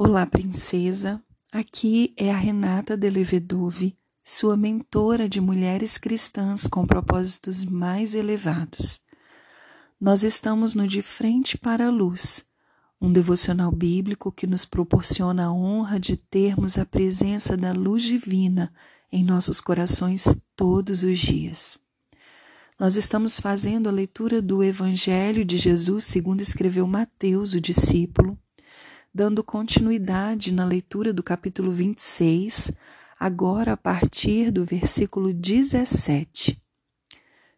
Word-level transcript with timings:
Olá, 0.00 0.24
princesa. 0.24 1.20
Aqui 1.50 2.14
é 2.16 2.30
a 2.30 2.36
Renata 2.36 2.96
Delevedove, 2.96 3.98
sua 4.22 4.56
mentora 4.56 5.28
de 5.28 5.40
mulheres 5.40 5.98
cristãs 5.98 6.68
com 6.68 6.86
propósitos 6.86 7.64
mais 7.64 8.14
elevados. 8.14 9.00
Nós 10.00 10.22
estamos 10.22 10.72
no 10.72 10.86
De 10.86 11.02
Frente 11.02 11.58
para 11.58 11.88
a 11.88 11.90
Luz, 11.90 12.44
um 13.00 13.12
devocional 13.12 13.72
bíblico 13.72 14.30
que 14.30 14.46
nos 14.46 14.64
proporciona 14.64 15.46
a 15.46 15.52
honra 15.52 15.98
de 15.98 16.16
termos 16.16 16.78
a 16.78 16.86
presença 16.86 17.56
da 17.56 17.72
luz 17.72 18.04
divina 18.04 18.72
em 19.10 19.24
nossos 19.24 19.60
corações 19.60 20.40
todos 20.54 21.02
os 21.02 21.18
dias. 21.18 21.76
Nós 22.78 22.94
estamos 22.94 23.40
fazendo 23.40 23.88
a 23.88 23.92
leitura 23.92 24.40
do 24.40 24.62
Evangelho 24.62 25.44
de 25.44 25.56
Jesus 25.56 26.04
segundo 26.04 26.40
escreveu 26.40 26.86
Mateus, 26.86 27.52
o 27.52 27.60
discípulo 27.60 28.38
dando 29.18 29.42
continuidade 29.42 30.54
na 30.54 30.64
leitura 30.64 31.12
do 31.12 31.24
capítulo 31.24 31.72
26, 31.72 32.70
agora 33.18 33.72
a 33.72 33.76
partir 33.76 34.52
do 34.52 34.64
versículo 34.64 35.34
17. 35.34 36.56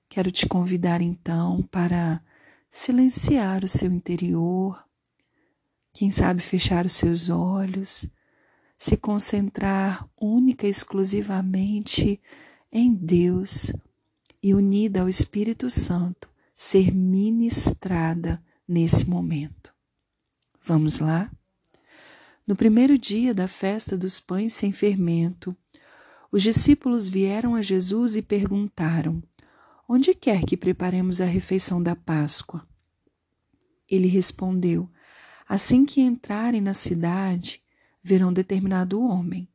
Quero 0.09 0.33
te 0.33 0.49
convidar 0.49 1.03
então 1.03 1.61
para 1.71 2.23
silenciar 2.71 3.63
o 3.63 3.69
seu 3.69 3.93
interior, 3.93 4.83
quem 5.93 6.11
sabe 6.11 6.41
fechar 6.41 6.87
os 6.87 6.95
seus 6.95 7.29
olhos, 7.29 8.07
se 8.79 8.97
concentrar 8.97 10.09
única 10.19 10.67
e 10.67 10.71
exclusivamente 10.71 12.19
em 12.73 12.95
Deus 12.95 13.71
e 14.43 14.55
unida 14.55 15.03
ao 15.03 15.11
Espírito 15.11 15.69
Santo, 15.69 16.27
ser 16.57 16.91
ministrada 16.91 18.43
nesse 18.67 19.07
momento. 19.07 19.75
Vamos 20.63 21.01
lá? 21.01 21.31
No 22.47 22.57
primeiro 22.57 22.99
dia 22.99 23.33
da 23.33 23.47
festa 23.47 23.97
dos 23.97 24.19
pães 24.19 24.53
sem 24.53 24.73
fermento, 24.73 25.57
os 26.33 26.43
discípulos 26.43 27.07
vieram 27.07 27.55
a 27.55 27.63
Jesus 27.63 28.17
e 28.17 28.23
perguntaram: 28.23 29.23
Onde 29.89 30.15
quer 30.15 30.45
que 30.45 30.57
preparemos 30.57 31.21
a 31.21 31.25
refeição 31.25 31.83
da 31.83 31.97
Páscoa? 31.97 32.67
Ele 33.89 34.07
respondeu: 34.07 34.89
Assim 35.49 35.85
que 35.85 36.01
entrarem 36.01 36.61
na 36.61 36.73
cidade, 36.75 37.61
verão 38.03 38.33
determinado 38.33 39.03
homem. 39.03 39.49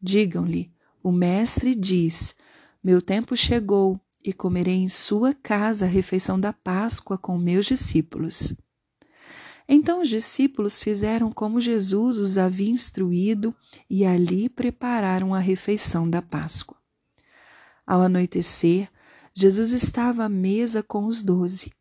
Digam-lhe: 0.00 0.72
O 1.02 1.12
Mestre 1.12 1.74
diz: 1.74 2.34
Meu 2.82 3.00
tempo 3.00 3.36
chegou 3.36 4.00
e 4.24 4.32
comerei 4.32 4.74
em 4.74 4.88
sua 4.88 5.32
casa 5.32 5.84
a 5.84 5.88
refeição 5.88 6.38
da 6.38 6.52
Páscoa 6.52 7.16
com 7.16 7.38
meus 7.38 7.66
discípulos. 7.66 8.52
Então 9.68 10.00
os 10.00 10.08
discípulos 10.08 10.80
fizeram 10.80 11.32
como 11.32 11.60
Jesus 11.60 12.18
os 12.18 12.38
havia 12.38 12.70
instruído 12.70 13.54
e 13.90 14.04
ali 14.04 14.48
prepararam 14.48 15.34
a 15.34 15.40
refeição 15.40 16.08
da 16.08 16.22
Páscoa. 16.22 16.76
Ao 17.86 18.02
anoitecer, 18.02 18.88
Jesus 19.34 19.72
estava 19.72 20.24
à 20.24 20.28
mesa 20.28 20.82
com 20.82 21.04
os 21.04 21.22
doze. 21.22 21.72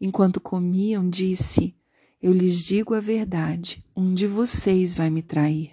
Enquanto 0.00 0.40
comiam, 0.40 1.08
disse: 1.08 1.74
Eu 2.20 2.32
lhes 2.32 2.58
digo 2.58 2.94
a 2.94 3.00
verdade, 3.00 3.84
um 3.96 4.12
de 4.12 4.26
vocês 4.26 4.94
vai 4.94 5.08
me 5.08 5.22
trair. 5.22 5.72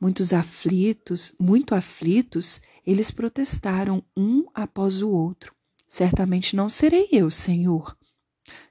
Muitos 0.00 0.32
aflitos, 0.32 1.34
muito 1.38 1.74
aflitos, 1.74 2.60
eles 2.86 3.10
protestaram 3.10 4.02
um 4.16 4.44
após 4.54 5.02
o 5.02 5.10
outro: 5.10 5.54
Certamente 5.86 6.56
não 6.56 6.68
serei 6.68 7.08
eu, 7.12 7.30
Senhor. 7.30 7.96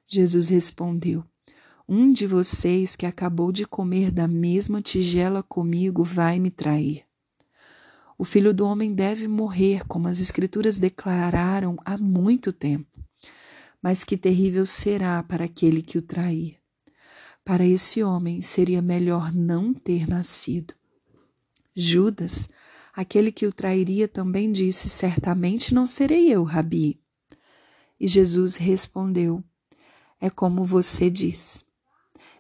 Jesus 0.08 0.50
respondeu: 0.50 1.24
um 1.94 2.10
de 2.10 2.26
vocês 2.26 2.96
que 2.96 3.06
acabou 3.06 3.52
de 3.52 3.66
comer 3.66 4.12
da 4.12 4.26
mesma 4.26 4.82
tigela 4.82 5.44
comigo 5.44 6.06
vai 6.06 6.40
me 6.40 6.50
trair. 6.50 7.04
O 8.18 8.24
filho 8.24 8.54
do 8.54 8.66
homem 8.66 8.94
deve 8.94 9.28
morrer, 9.28 9.86
como 9.86 10.08
as 10.08 10.22
Escrituras 10.22 10.80
declararam 10.80 11.76
há 11.84 11.98
muito 11.98 12.54
tempo. 12.54 12.88
Mas 13.82 14.06
que 14.06 14.16
terrível 14.16 14.66
será 14.66 15.22
para 15.22 15.44
aquele 15.44 15.82
que 15.82 15.98
o 15.98 16.02
trair. 16.02 16.56
Para 17.44 17.66
esse 17.66 18.02
homem 18.02 18.42
seria 18.42 18.82
melhor 18.82 19.34
não 19.34 19.74
ter 19.74 20.08
nascido. 20.08 20.74
Judas, 21.76 22.50
aquele 22.94 23.34
que 23.34 23.46
o 23.46 23.52
trairia, 23.52 24.08
também 24.08 24.50
disse: 24.50 24.88
Certamente 24.88 25.74
não 25.74 25.86
serei 25.86 26.32
eu, 26.32 26.44
Rabi. 26.44 27.02
E 28.00 28.08
Jesus 28.08 28.56
respondeu: 28.56 29.44
É 30.22 30.30
como 30.30 30.64
você 30.64 31.10
diz. 31.10 31.70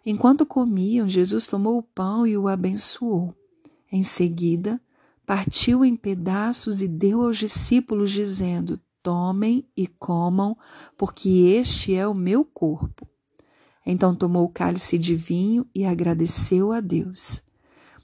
Enquanto 0.05 0.45
comiam, 0.45 1.07
Jesus 1.07 1.45
tomou 1.45 1.77
o 1.77 1.83
pão 1.83 2.25
e 2.25 2.37
o 2.37 2.47
abençoou. 2.47 3.35
Em 3.91 4.03
seguida, 4.03 4.81
partiu 5.25 5.85
em 5.85 5.95
pedaços 5.95 6.81
e 6.81 6.87
deu 6.87 7.21
aos 7.21 7.37
discípulos, 7.37 8.11
dizendo: 8.11 8.79
Tomem 9.03 9.67
e 9.75 9.87
comam, 9.87 10.57
porque 10.97 11.29
este 11.29 11.93
é 11.93 12.07
o 12.07 12.13
meu 12.13 12.43
corpo. 12.43 13.07
Então 13.85 14.15
tomou 14.15 14.45
o 14.45 14.49
cálice 14.49 14.97
de 14.97 15.15
vinho 15.15 15.65
e 15.73 15.85
agradeceu 15.85 16.71
a 16.71 16.79
Deus. 16.79 17.41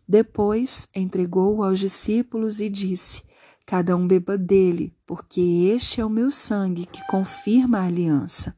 Depois 0.07 0.87
entregou-o 0.95 1.63
aos 1.63 1.79
discípulos 1.79 2.59
e 2.59 2.69
disse: 2.69 3.23
Cada 3.65 3.95
um 3.95 4.07
beba 4.07 4.37
dele, 4.37 4.95
porque 5.05 5.41
este 5.73 6.01
é 6.01 6.05
o 6.05 6.09
meu 6.09 6.31
sangue 6.31 6.85
que 6.85 7.05
confirma 7.07 7.79
a 7.79 7.85
aliança. 7.85 8.56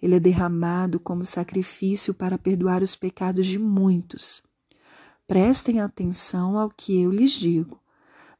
Ele 0.00 0.14
é 0.14 0.20
derramado 0.20 0.98
como 0.98 1.24
sacrifício 1.24 2.14
para 2.14 2.38
perdoar 2.38 2.82
os 2.82 2.96
pecados 2.96 3.46
de 3.46 3.58
muitos. 3.58 4.42
Prestem 5.26 5.80
atenção 5.80 6.58
ao 6.58 6.70
que 6.70 7.00
eu 7.00 7.10
lhes 7.10 7.32
digo. 7.32 7.80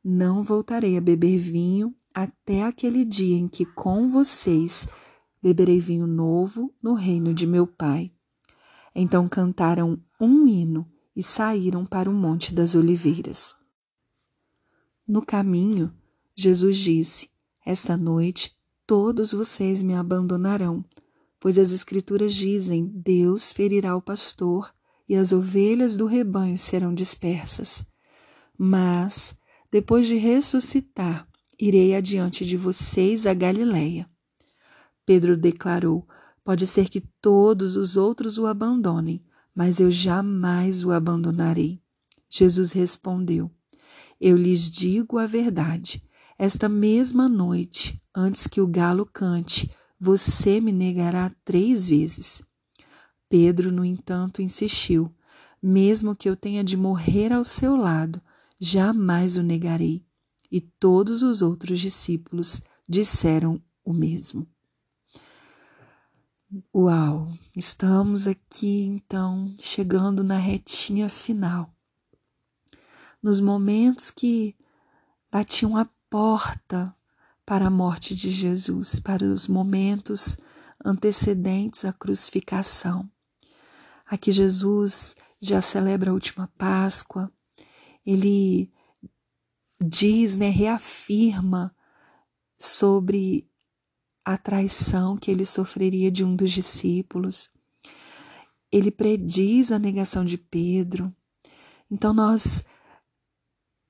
Não 0.03 0.43
voltarei 0.43 0.97
a 0.97 1.01
beber 1.01 1.39
vinho 1.39 1.95
até 2.15 2.65
aquele 2.65 3.05
dia 3.05 3.37
em 3.37 3.47
que 3.47 3.65
com 3.65 4.09
vocês 4.09 4.89
beberei 5.43 5.79
vinho 5.79 6.07
novo 6.07 6.75
no 6.83 6.95
reino 6.95 7.33
de 7.35 7.47
meu 7.47 7.67
Pai. 7.67 8.11
Então 8.95 9.29
cantaram 9.29 10.03
um 10.21 10.47
hino 10.47 10.91
e 11.15 11.23
saíram 11.23 11.85
para 11.85 12.11
o 12.11 12.15
Monte 12.15 12.55
das 12.55 12.75
Oliveiras. 12.75 13.55
No 15.07 15.25
caminho, 15.25 15.93
Jesus 16.35 16.79
disse: 16.79 17.31
Esta 17.65 17.97
noite 17.97 18.57
todos 18.87 19.33
vocês 19.33 19.83
me 19.83 19.95
abandonarão 19.95 20.85
pois 21.41 21.59
as 21.59 21.73
Escrituras 21.73 22.35
dizem: 22.35 22.87
Deus 22.87 23.51
ferirá 23.51 23.97
o 23.97 24.03
pastor 24.03 24.73
e 25.09 25.17
as 25.17 25.33
ovelhas 25.33 25.97
do 25.97 26.07
rebanho 26.07 26.59
serão 26.59 26.95
dispersas. 26.95 27.85
Mas, 28.57 29.35
depois 29.73 30.07
de 30.07 30.17
ressuscitar, 30.17 31.27
irei 31.59 31.97
adiante 31.97 32.45
de 32.45 32.57
vocês 32.57 33.27
a 33.27 33.35
Galiléia. 33.35 34.09
Pedro 35.05 35.37
declarou: 35.37 36.07
Pode 36.45 36.67
ser 36.67 36.89
que 36.89 37.01
todos 37.21 37.77
os 37.77 37.97
outros 37.97 38.39
o 38.39 38.47
abandonem, 38.47 39.25
mas 39.55 39.81
eu 39.81 39.91
jamais 39.91 40.85
o 40.85 40.93
abandonarei. 40.93 41.83
Jesus 42.29 42.73
respondeu: 42.73 43.51
Eu 44.21 44.37
lhes 44.37 44.71
digo 44.71 45.19
a 45.19 45.27
verdade. 45.27 46.05
Esta 46.39 46.69
mesma 46.69 47.29
noite, 47.29 48.01
antes 48.15 48.47
que 48.47 48.61
o 48.61 48.67
galo 48.67 49.05
cante, 49.05 49.71
você 50.01 50.61
me 50.61 50.73
negará 50.73 51.31
três 51.45 51.87
vezes. 51.87 52.43
Pedro, 53.29 53.71
no 53.71 53.85
entanto, 53.85 54.41
insistiu: 54.41 55.15
Mesmo 55.63 56.17
que 56.17 56.29
eu 56.29 56.35
tenha 56.35 56.65
de 56.65 56.77
morrer 56.77 57.33
ao 57.33 57.45
seu 57.45 57.77
lado, 57.77 58.21
jamais 58.59 59.37
o 59.37 59.43
negarei. 59.43 60.03
E 60.51 60.61
todos 60.61 61.23
os 61.23 61.43
outros 61.43 61.79
discípulos 61.79 62.61
disseram 62.89 63.63
o 63.85 63.93
mesmo. 63.93 64.49
Uau! 66.75 67.29
Estamos 67.55 68.27
aqui 68.27 68.83
então 68.83 69.55
chegando 69.61 70.25
na 70.25 70.37
retinha 70.37 71.09
final. 71.09 71.73
Nos 73.23 73.39
momentos 73.39 74.11
que 74.11 74.57
batiam 75.31 75.77
a 75.77 75.89
porta 76.09 76.93
para 77.51 77.67
a 77.67 77.71
morte 77.71 78.15
de 78.15 78.31
Jesus, 78.31 79.01
para 79.01 79.25
os 79.25 79.49
momentos 79.49 80.37
antecedentes 80.85 81.85
à 81.85 81.93
crucificação. 81.93 83.11
Aqui 84.07 84.31
Jesus 84.31 85.17
já 85.41 85.61
celebra 85.61 86.13
a 86.13 86.15
última 86.15 86.47
Páscoa, 86.57 87.29
ele 88.07 88.73
diz, 89.81 90.37
né, 90.37 90.49
reafirma 90.49 91.75
sobre 92.57 93.51
a 94.25 94.39
traição 94.39 95.17
que 95.17 95.29
ele 95.29 95.45
sofreria 95.45 96.09
de 96.09 96.25
um 96.25 96.37
dos 96.37 96.53
discípulos. 96.53 97.51
Ele 98.71 98.93
prediz 98.93 99.73
a 99.73 99.79
negação 99.81 100.25
de 100.25 100.39
Pedro. 100.39 101.13
Então 101.91 102.15
nós 102.15 102.63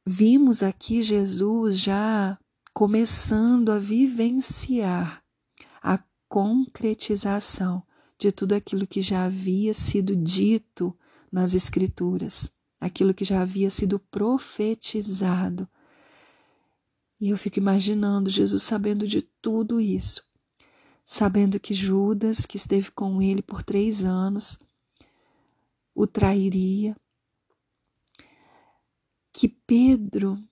vimos 0.07 0.63
aqui 0.63 1.03
Jesus 1.03 1.79
já 1.79 2.39
começando 2.73 3.71
a 3.71 3.79
vivenciar 3.79 5.23
a 5.83 5.99
concretização 6.29 7.83
de 8.19 8.31
tudo 8.31 8.55
aquilo 8.55 8.87
que 8.87 9.01
já 9.03 9.25
havia 9.25 9.75
sido 9.75 10.15
dito 10.15 10.97
nas 11.33 11.55
Escrituras. 11.55 12.53
aquilo 12.81 13.13
que 13.13 13.25
já 13.25 13.43
havia 13.43 13.69
sido 13.69 13.99
profetizado. 13.99 15.69
E 17.21 17.29
eu 17.29 17.37
fico 17.37 17.59
imaginando 17.59 18.31
Jesus 18.31 18.63
sabendo 18.63 19.07
de 19.07 19.21
tudo 19.21 19.79
isso, 19.79 20.27
sabendo 21.05 21.61
que 21.61 21.75
Judas, 21.75 22.47
que 22.47 22.57
esteve 22.57 22.91
com 22.91 23.21
ele 23.21 23.43
por 23.43 23.63
três 23.63 24.03
anos, 24.03 24.59
o 25.95 26.07
trairia, 26.07 26.97
que 29.31 29.47
Pedro, 29.47 30.43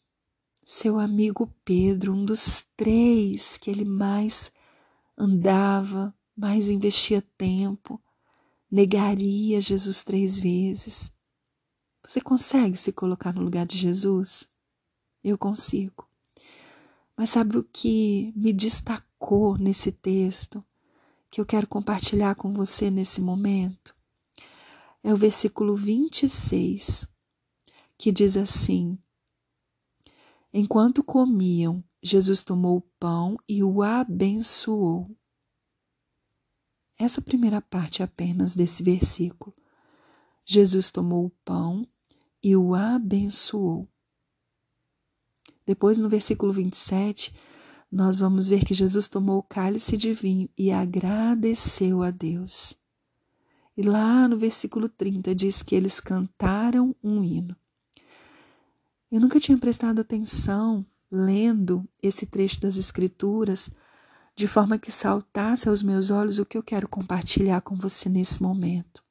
seu 0.70 0.99
amigo 0.99 1.50
Pedro, 1.65 2.12
um 2.12 2.26
dos 2.26 2.67
três 2.76 3.56
que 3.56 3.70
ele 3.70 3.87
mais 3.87 4.53
andava, 5.17 6.15
mais 6.37 6.69
investia 6.69 7.23
tempo, 7.38 7.99
negaria 8.70 9.62
Jesus 9.62 10.05
três 10.05 10.37
vezes. 10.37 11.11
Você 12.05 12.20
consegue 12.20 12.76
se 12.76 12.93
colocar 12.93 13.32
no 13.32 13.41
lugar 13.41 13.65
de 13.65 13.79
Jesus? 13.79 14.47
Eu 15.25 15.38
consigo. 15.38 16.06
Mas 17.17 17.31
sabe 17.31 17.56
o 17.56 17.64
que 17.64 18.31
me 18.37 18.53
destacou 18.53 19.56
nesse 19.56 19.91
texto, 19.91 20.62
que 21.31 21.41
eu 21.41 21.47
quero 21.47 21.67
compartilhar 21.67 22.35
com 22.35 22.53
você 22.53 22.91
nesse 22.91 23.23
momento? 23.23 23.97
É 25.03 25.14
o 25.14 25.17
versículo 25.17 25.75
26, 25.75 27.09
que 27.97 28.12
diz 28.12 28.37
assim: 28.37 28.99
Enquanto 30.53 31.03
comiam, 31.03 31.85
Jesus 32.03 32.43
tomou 32.43 32.79
o 32.79 32.89
pão 32.99 33.37
e 33.49 33.62
o 33.62 33.83
abençoou. 33.83 35.15
Essa 36.99 37.21
primeira 37.21 37.61
parte 37.61 38.03
apenas 38.03 38.55
desse 38.55 38.83
versículo. 38.83 39.55
Jesus 40.45 40.91
tomou 40.91 41.27
o 41.27 41.31
pão 41.45 41.87
e 42.43 42.56
o 42.56 42.75
abençoou. 42.75 43.89
Depois, 45.67 46.00
no 46.00 46.09
versículo 46.09 46.53
27, 46.53 47.35
nós 47.93 48.19
vamos 48.19 48.49
ver 48.49 48.65
que 48.65 48.73
Jesus 48.73 49.09
tomou 49.09 49.39
o 49.39 49.43
cálice 49.43 49.97
de 49.97 50.12
vinho 50.15 50.49
e 50.56 50.73
agradeceu 50.73 52.03
a 52.03 52.11
Deus. 52.11 52.75
E 53.77 53.83
lá 53.83 54.27
no 54.27 54.39
versículo 54.39 54.89
30 54.89 55.35
diz 55.35 55.62
que 55.62 55.75
eles 55.75 56.00
cantaram 56.00 56.97
um 57.03 57.23
hino. 57.23 57.55
Eu 59.10 59.20
nunca 59.20 59.40
tinha 59.40 59.56
prestado 59.56 60.00
atenção 60.00 60.84
lendo 61.10 61.88
esse 62.02 62.26
trecho 62.26 62.60
das 62.60 62.76
Escrituras 62.76 63.70
de 64.37 64.46
forma 64.46 64.78
que 64.78 64.93
saltasse 64.93 65.69
aos 65.69 65.82
meus 65.82 66.10
olhos 66.10 66.38
o 66.38 66.44
que 66.44 66.56
eu 66.56 66.62
quero 66.62 66.88
compartilhar 66.88 67.60
com 67.62 67.75
você 67.75 68.08
nesse 68.08 68.40
momento. 68.43 69.02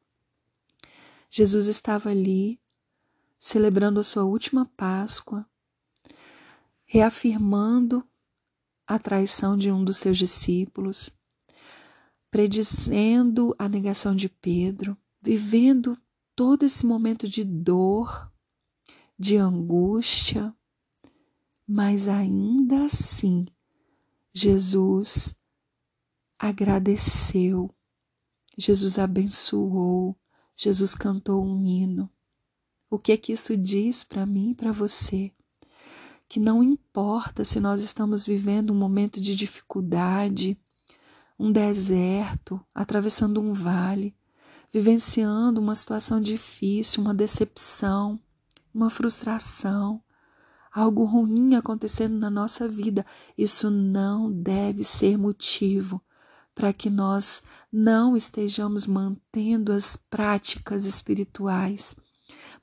Jesus 1.29 1.65
estava 1.65 2.09
ali, 2.09 2.59
celebrando 3.39 3.99
a 3.99 4.03
sua 4.03 4.23
última 4.23 4.65
Páscoa, 4.77 5.45
reafirmando 6.85 8.07
a 8.87 8.97
traição 8.97 9.57
de 9.57 9.69
um 9.69 9.83
dos 9.83 9.97
seus 9.97 10.17
discípulos, 10.17 11.11
predizendo 12.31 13.53
a 13.59 13.67
negação 13.67 14.15
de 14.15 14.29
Pedro, 14.29 14.97
vivendo 15.21 15.97
todo 16.35 16.63
esse 16.63 16.85
momento 16.85 17.27
de 17.27 17.43
dor, 17.43 18.31
de 19.17 19.37
angústia, 19.37 20.53
mas 21.67 22.07
ainda 22.07 22.85
assim 22.85 23.45
Jesus 24.33 25.35
agradeceu, 26.37 27.73
Jesus 28.55 28.99
abençoou, 28.99 30.15
Jesus 30.55 30.93
cantou 30.93 31.43
um 31.43 31.65
hino. 31.65 32.09
O 32.89 32.99
que 32.99 33.11
é 33.11 33.17
que 33.17 33.33
isso 33.33 33.57
diz 33.57 34.03
para 34.03 34.25
mim 34.25 34.51
e 34.51 34.55
para 34.55 34.71
você? 34.71 35.31
Que 36.29 36.39
não 36.39 36.61
importa 36.61 37.43
se 37.43 37.59
nós 37.59 37.81
estamos 37.81 38.25
vivendo 38.25 38.71
um 38.71 38.77
momento 38.77 39.19
de 39.19 39.35
dificuldade, 39.35 40.55
um 41.39 41.51
deserto, 41.51 42.63
atravessando 42.73 43.41
um 43.41 43.53
vale, 43.53 44.15
vivenciando 44.71 45.59
uma 45.59 45.75
situação 45.75 46.21
difícil, 46.21 47.01
uma 47.01 47.13
decepção, 47.13 48.19
uma 48.77 48.91
frustração, 48.91 50.03
algo 50.71 51.03
ruim 51.03 51.55
acontecendo 51.55 52.19
na 52.19 52.29
nossa 52.29 52.67
vida, 52.67 53.03
isso 53.35 53.71
não 53.71 54.31
deve 54.31 54.83
ser 54.83 55.17
motivo 55.17 55.99
para 56.53 56.71
que 56.71 56.87
nós 56.87 57.41
não 57.71 58.15
estejamos 58.15 58.85
mantendo 58.85 59.71
as 59.71 59.95
práticas 59.95 60.85
espirituais, 60.85 61.95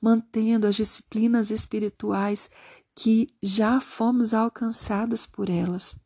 mantendo 0.01 0.65
as 0.65 0.77
disciplinas 0.77 1.51
espirituais 1.51 2.49
que 2.95 3.27
já 3.43 3.81
fomos 3.81 4.33
alcançadas 4.33 5.25
por 5.25 5.49
elas. 5.49 5.99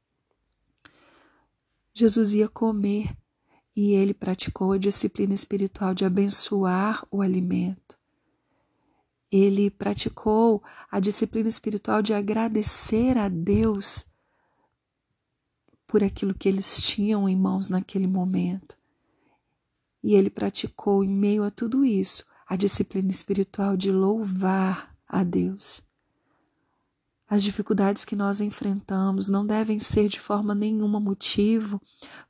Jesus 1.94 2.34
ia 2.34 2.50
comer 2.50 3.16
e 3.76 3.92
ele 3.92 4.16
praticou 4.16 4.72
a 4.72 4.78
disciplina 4.80 5.36
espiritual 5.36 5.94
de 5.94 6.04
abençoar 6.04 7.06
o 7.12 7.22
alimento. 7.22 7.99
Ele 9.32 9.70
praticou 9.70 10.64
a 10.90 11.00
disciplina 11.00 11.50
espiritual 11.50 12.02
de 12.02 12.14
agradecer 12.14 13.18
a 13.18 13.30
Deus 13.30 14.06
por 15.86 16.04
aquilo 16.04 16.34
que 16.34 16.48
eles 16.48 16.82
tinham 16.82 17.28
em 17.28 17.36
mãos 17.36 17.70
naquele 17.70 18.08
momento. 18.08 18.78
E 20.04 20.16
ele 20.16 20.30
praticou, 20.30 21.04
em 21.04 21.10
meio 21.10 21.44
a 21.44 21.52
tudo 21.52 21.84
isso, 21.86 22.24
a 22.48 22.56
disciplina 22.56 23.12
espiritual 23.12 23.78
de 23.78 23.92
louvar 23.92 24.96
a 25.08 25.24
Deus. 25.24 25.84
As 27.28 27.44
dificuldades 27.44 28.06
que 28.06 28.16
nós 28.16 28.42
enfrentamos 28.42 29.30
não 29.30 29.46
devem 29.46 29.78
ser 29.78 30.10
de 30.10 30.20
forma 30.20 30.56
nenhuma 30.56 31.00
motivo 31.00 31.80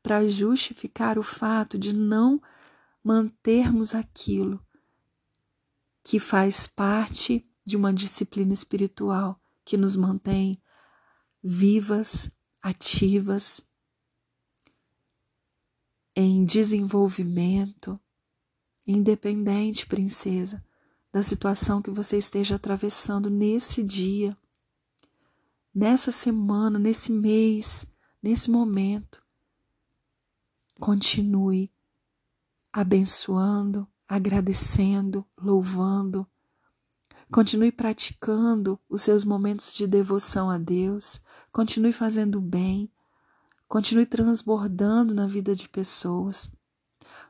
para 0.04 0.28
justificar 0.28 1.18
o 1.18 1.24
fato 1.24 1.78
de 1.78 1.94
não 1.94 2.42
mantermos 3.02 3.95
aquilo 3.95 4.62
que 6.10 6.20
faz 6.20 6.66
parte 6.66 7.48
de 7.64 7.78
uma 7.78 7.94
disciplina 7.94 8.52
espiritual 8.52 9.40
que 9.64 9.78
nos 9.78 9.96
mantém 9.96 10.60
vivas, 11.44 12.32
ativas, 12.64 13.62
em 16.16 16.44
desenvolvimento, 16.46 18.00
independente, 18.88 19.86
princesa, 19.86 20.66
da 21.14 21.22
situação 21.22 21.80
que 21.80 21.92
você 21.92 22.18
esteja 22.18 22.56
atravessando 22.56 23.30
nesse 23.30 23.83
dia, 23.83 24.36
nessa 25.72 26.12
semana, 26.12 26.80
nesse 26.80 27.12
mês, 27.12 27.86
nesse 28.19 28.50
momento. 28.50 29.24
Continue 30.80 31.72
abençoando, 32.74 33.88
agradecendo, 34.09 35.23
louvando. 35.37 36.25
Continue 37.31 37.71
praticando 37.71 38.80
os 38.89 39.04
seus 39.04 39.23
momentos 39.23 39.71
de 39.71 39.85
devoção 39.85 40.49
a 40.49 40.57
Deus. 40.57 41.21
Continue 41.51 41.94
fazendo 41.94 42.42
bem. 42.42 42.92
Continue 43.68 44.07
transbordando 44.07 45.13
na 45.13 45.28
vida 45.28 45.56
de 45.56 45.69
pessoas. 45.69 46.51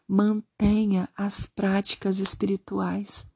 Mantenha 0.07 1.09
as 1.15 1.45
práticas 1.45 2.19
espirituais, 2.19 3.27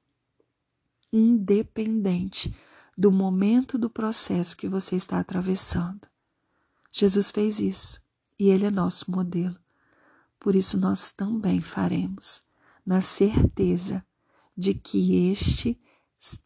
independente 1.12 2.55
do 2.97 3.12
momento 3.12 3.77
do 3.77 3.89
processo 3.89 4.55
que 4.55 4.69
você 4.69 4.95
está 4.95 5.19
atravessando. 5.19 6.07
Jesus 6.91 7.29
fez 7.29 7.59
isso 7.59 8.01
e 8.39 8.50
Ele 8.50 8.65
é 8.65 8.71
nosso 8.71 9.12
modelo. 9.12 9.59
Por 10.39 10.55
isso 10.55 10.79
nós 10.79 11.12
também 11.12 11.59
faremos 11.62 12.41
na 12.86 13.02
certeza 13.02 14.06
de 14.56 14.74
que 14.74 15.30
este, 15.32 15.80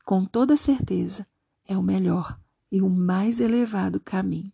com 0.06 0.25
toda 0.25 0.56
certeza, 0.56 1.27
é 1.65 1.77
o 1.77 1.84
melhor 1.84 2.39
e 2.72 2.82
o 2.82 2.89
mais 2.89 3.39
elevado 3.39 4.00
caminho. 4.00 4.51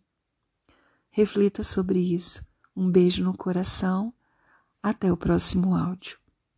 Reflita 1.10 1.62
sobre 1.62 2.00
isso. 2.00 2.44
Um 2.74 2.90
beijo 2.90 3.22
no 3.22 3.36
coração. 3.36 4.12
Até 4.82 5.12
o 5.12 5.16
próximo 5.16 5.74
áudio. 5.74 6.18